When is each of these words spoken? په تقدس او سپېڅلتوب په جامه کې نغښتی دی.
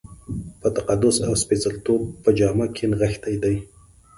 په 0.61 0.67
تقدس 0.75 1.15
او 1.27 1.33
سپېڅلتوب 1.41 2.01
په 2.23 2.29
جامه 2.37 2.67
کې 2.75 2.85
نغښتی 2.91 3.35
دی. 3.43 3.55